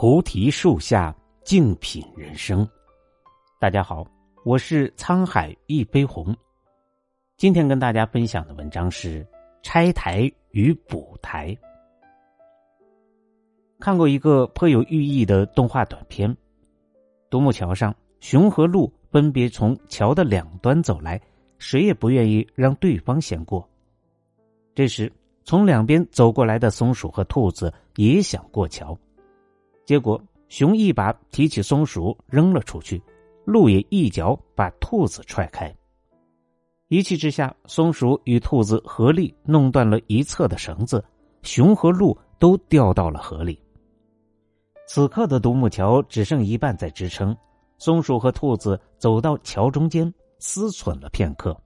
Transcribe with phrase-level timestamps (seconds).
[0.00, 1.14] 菩提树下
[1.44, 2.66] 静品人生。
[3.58, 4.02] 大家好，
[4.46, 6.34] 我是沧海一杯红。
[7.36, 9.22] 今天跟大家分享的文章是
[9.62, 10.22] 《拆台
[10.52, 11.54] 与补台》。
[13.78, 16.34] 看过一个颇有寓意的动画短片：
[17.28, 21.20] 独木桥上，熊和鹿分别从桥的两端走来，
[21.58, 23.68] 谁也不愿意让对方先过。
[24.74, 25.12] 这时，
[25.44, 28.98] 从两边走过来的松鼠和兔子也想过桥。
[29.90, 33.02] 结果，熊一把提起松鼠扔了出去，
[33.44, 35.74] 鹿也一脚把兔子踹开。
[36.86, 41.04] 一气之下，松鼠与兔子合力弄断了一侧的绳子，
[41.42, 43.60] 熊和鹿都掉到了河里。
[44.86, 47.36] 此刻的独木桥只剩一半在支撑，
[47.76, 51.60] 松鼠和兔子走到桥中间，思忖了片刻。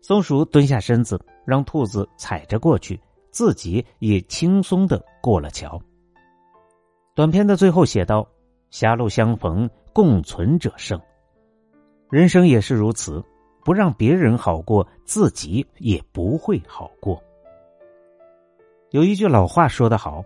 [0.00, 2.98] 松鼠蹲下身子，让兔子踩着过去，
[3.30, 5.78] 自己也轻松的过了桥。
[7.14, 8.26] 短片的最后写道
[8.70, 11.00] ：“狭路相逢共存者胜。”
[12.08, 13.22] 人生也是如此，
[13.64, 17.22] 不让别人好过，自己也不会好过。
[18.90, 20.24] 有一句老话说得好：“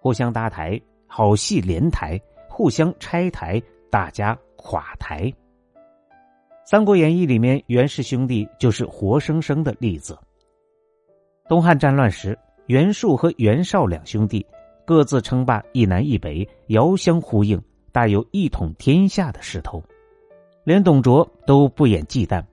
[0.00, 5.24] 互相搭台，好戏连台；互相拆台，大家垮台。”
[6.64, 10.18] 《三国演义》里面袁氏兄弟就是活生生的例子。
[11.48, 14.44] 东汉战乱时，袁术和袁绍两兄弟。
[14.84, 17.60] 各自称霸一南一北，遥相呼应，
[17.92, 19.82] 大有一统天下的势头。
[20.64, 22.44] 连董卓都不掩忌惮，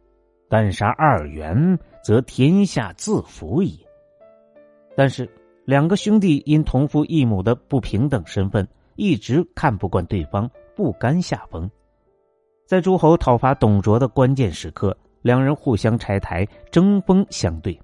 [0.50, 3.80] 但杀二袁，则天下自服矣。
[4.96, 5.30] 但是
[5.66, 11.70] 两个兄弟因同父异母的不平等身份，一直看不惯对方，不甘下风。
[12.66, 17.80] 在诸侯讨伐董卓的关键时刻，两人互相拆台，针锋相对。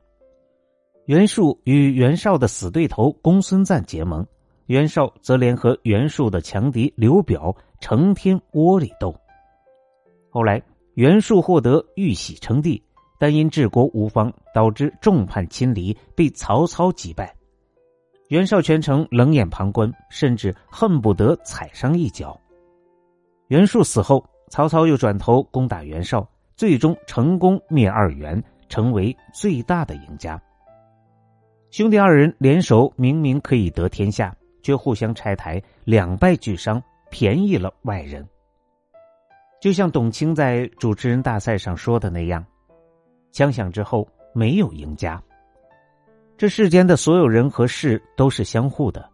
[1.05, 4.25] 袁术与袁绍的死对头公孙瓒结盟。
[4.67, 9.13] 袁绍则联合袁术的强敌刘表，成天窝里斗。
[10.29, 10.61] 后来
[10.93, 12.81] 袁术获得玉玺称帝，
[13.19, 17.35] 但因治国无方，导致众叛亲离，被曹操击败。
[18.29, 22.39] 袁绍全程冷眼旁观，甚至恨不得踩上一脚。
[23.49, 30.41] 袁术死后，曹操又转头攻打袁绍，最终成功灭二袁，成为最大的赢家。
[31.69, 34.33] 兄弟二人联手，明明可以得天下。
[34.63, 36.81] 却互相拆台，两败俱伤，
[37.11, 38.27] 便宜了外人。
[39.61, 42.43] 就像董卿在主持人大赛上说的那样
[43.31, 45.21] ：“枪响之后，没有赢家。
[46.35, 49.09] 这世间的所有人和事都是相互的，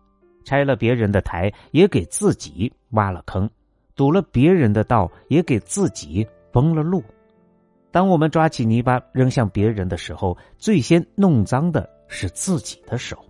[0.46, 3.48] 拆了别人的台，也给自己挖了坑；
[3.96, 7.04] 堵了别人的道，也给自己封了路。
[7.92, 13.24] 当我们抓起泥巴扔向别人的时候，最先弄脏的是自己的手。”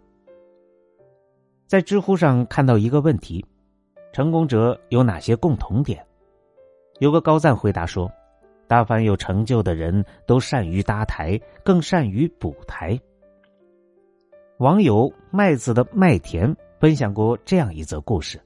[1.70, 3.46] 在知乎上看到一个问题：
[4.12, 6.04] 成功者有哪些共同点？
[6.98, 8.12] 有个高赞回答说
[8.66, 13.00] ：“大凡有成就的人都善于搭台，更善于补台。”
[14.58, 18.42] 网友麦子的麦田分享过这样一则故事：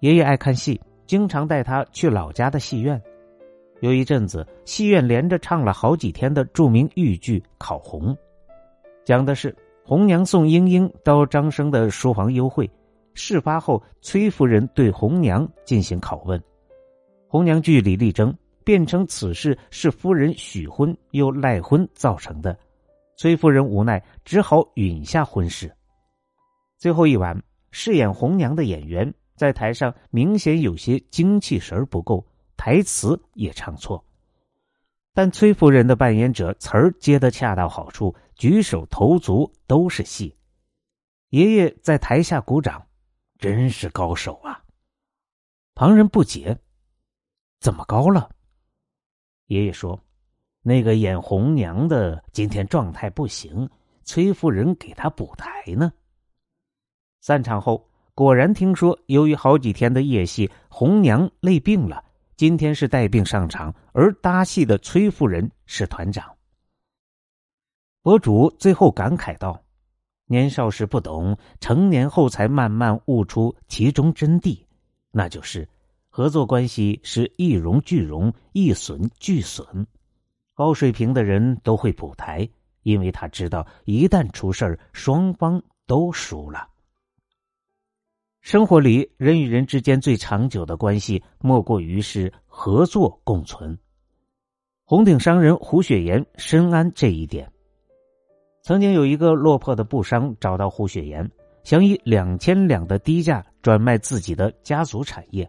[0.00, 3.02] 爷爷爱看戏，经常带他去老家的戏院。
[3.80, 8.14] 有一阵子，戏院连着唱了好几天的著名豫剧《考红》，
[9.02, 9.56] 讲的是。
[9.84, 12.70] 红娘送莺莺到张生的书房幽会，
[13.14, 16.40] 事发后，崔夫人对红娘进行拷问，
[17.26, 18.32] 红娘据理力争，
[18.64, 22.56] 辩称此事是夫人许婚又赖婚造成的，
[23.16, 25.70] 崔夫人无奈只好允下婚事。
[26.78, 27.36] 最后一晚，
[27.72, 32.24] 饰演红娘的演员在台上明显有些精气神不够，
[32.56, 34.02] 台词也唱错。
[35.14, 40.36] 但崔夫人的扮演者词儿接得恰到好处，举手投足都是戏。
[41.28, 42.86] 爷爷在台下鼓掌，
[43.38, 44.62] 真是高手啊！
[45.74, 46.58] 旁人不解，
[47.60, 48.30] 怎么高了？
[49.46, 50.02] 爷爷说
[50.62, 53.68] ：“那个演红娘的今天状态不行，
[54.04, 55.92] 崔夫人给他补台呢。”
[57.20, 62.02] 散场后，果然听说，由于好几天的夜戏，红娘累病了。
[62.42, 66.28] 今天是带病上场，而搭戏的崔夫人是团长。
[68.02, 69.62] 博主最后感慨道
[70.26, 74.58] ：“年少时不懂，成年后才慢慢悟出其中真谛，
[75.12, 75.68] 那就是
[76.08, 79.86] 合作关系是一荣俱荣，一损俱损。
[80.52, 82.48] 高水平的人都会补台，
[82.82, 86.70] 因为他知道一旦出事儿，双方都输了。”
[88.42, 93.78] 生活里，人与人之间最长久的关系，莫过于是合作共存。
[94.84, 97.48] 红顶商人胡雪岩深谙这一点。
[98.60, 101.30] 曾经有一个落魄的布商找到胡雪岩，
[101.62, 105.48] 想以两千两的低价转卖自己的家族产业。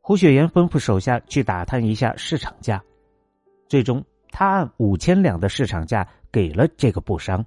[0.00, 2.82] 胡雪岩吩咐手下去打探一下市场价，
[3.68, 7.44] 最终他按五千两的市场价给了这个布商，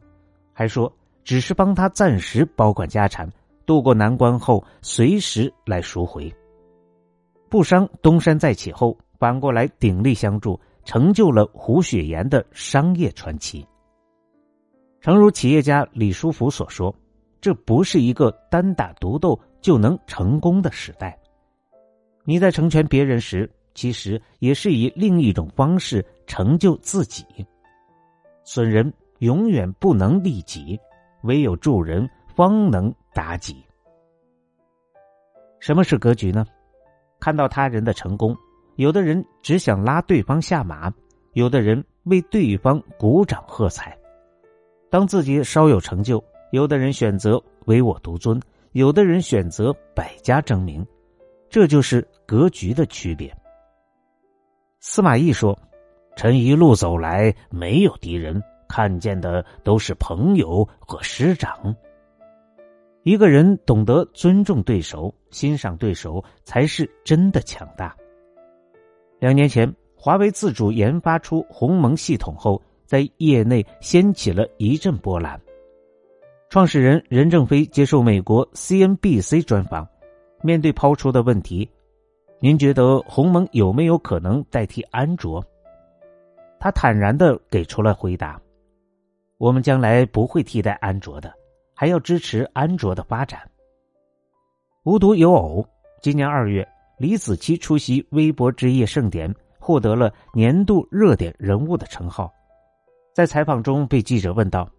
[0.53, 3.27] 还说只是帮他暂时保管家产，
[3.65, 6.33] 渡过难关后随时来赎回。
[7.49, 13.65] 布商东山再起后，反过来鼎力相助，成就了胡雪岩的商业传奇。
[14.99, 16.95] 诚如企业家李书福所说
[17.41, 21.17] ：“这不是一个单打独斗就能成功的时代。”
[22.25, 27.25] 你在成全别人时，其实也是以另一种方式成就自己。
[28.45, 30.79] 损人永远不能利己，
[31.23, 33.63] 唯有助人方能妲己。
[35.59, 36.45] 什么是格局呢？
[37.19, 38.35] 看到他人的成功，
[38.75, 40.93] 有的人只想拉对方下马，
[41.33, 43.97] 有的人为对方鼓掌喝彩。
[44.89, 46.21] 当自己稍有成就，
[46.51, 48.39] 有的人选择唯我独尊，
[48.73, 50.85] 有的人选择百家争鸣。
[51.49, 53.33] 这就是格局的区别。
[54.79, 55.57] 司马懿说
[56.17, 61.73] ：“臣一路走来没有敌人，看见的都是朋友和师长。”
[63.03, 67.93] 一个人懂得尊重对手、欣赏对手，才是真的强大。
[69.19, 75.39] 两年前，华为自主研发出鸿蒙系统后，在业内掀起了一阵波澜。
[76.49, 79.87] 创始人任正非接受美国 CNBC 专访。
[80.41, 81.69] 面对抛出的问题，
[82.39, 85.43] 您觉得鸿蒙有没有可能代替安卓？
[86.59, 88.41] 他坦然的给出了回答
[89.39, 91.33] ：“我们将来不会替代安卓的，
[91.73, 93.39] 还要支持安卓的发展。”
[94.83, 95.65] 无独有偶，
[96.01, 96.67] 今年二月，
[96.97, 102.31] 李子柒出席微博之夜盛典，获得了年度热点人物的称号。
[103.13, 104.69] 在采访中，被记者问到：“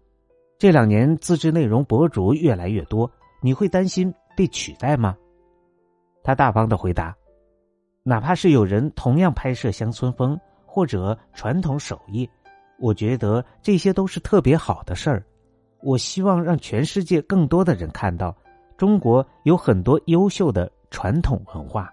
[0.59, 3.09] 这两年自制内容博主越来越多，
[3.41, 5.17] 你会担心被取代吗？”
[6.23, 7.15] 他大方的回答
[8.03, 12.29] ：“哪怕是有人同样拍摄乡村风或者传统手艺，
[12.77, 15.25] 我觉得这些都是特别好的事儿。
[15.85, 18.35] 我希望让全世界更多的人看到，
[18.75, 21.89] 中国有很多优秀的传统文化。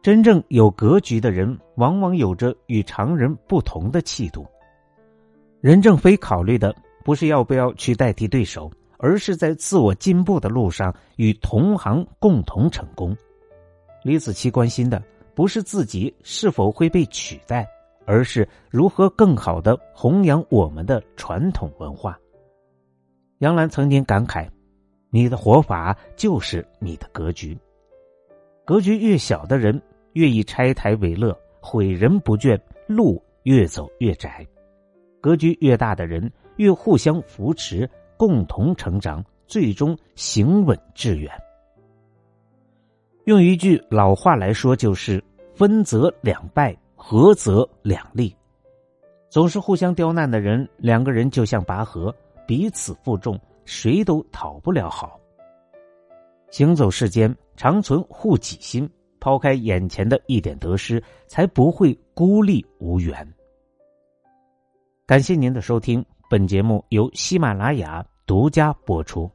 [0.00, 4.46] 真正有格局的人，往往有着与常人不同的气度。
[5.60, 6.74] 任正非考虑的
[7.04, 8.70] 不是要不要去代替对手。”
[9.04, 13.16] 而是在自我进步的路上与同行共同成功。
[14.04, 15.02] 李子柒关心的
[15.34, 17.66] 不是自己是否会被取代，
[18.12, 22.18] 而是如何更好的弘扬我们的传统文化。
[23.38, 24.46] 杨澜曾经感慨
[25.08, 27.56] ：“你的活法就是你的格局。
[28.66, 29.80] 格局越小的人，
[30.12, 34.46] 越以拆台为乐，毁人不倦，路越走越窄；
[35.18, 37.88] 格局越大的人，越互相扶持。”
[38.18, 41.28] 共同成长，最终行稳致远。
[43.24, 45.20] 用一句老话来说，就是
[45.56, 48.32] “分则两败，合则两利”。
[49.28, 52.14] 总是互相刁难的人，两个人就像拔河，
[52.46, 55.18] 彼此负重，谁都讨不了好。
[56.52, 58.88] 行走世间，常存护己心，
[59.18, 63.26] 抛开眼前的一点得失，才不会孤立无援。
[65.04, 68.06] 感谢您的收听，本节目由喜马拉雅。
[68.24, 69.28] 独家播出。